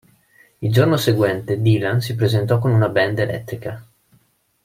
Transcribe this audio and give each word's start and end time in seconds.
Il 0.61 0.71
giorno 0.71 0.97
seguente, 0.97 1.61
Dylan 1.61 2.01
si 2.01 2.15
presentò 2.15 2.57
con 2.57 2.71
una 2.71 2.89
band 2.89 3.19
elettrica. 3.19 3.87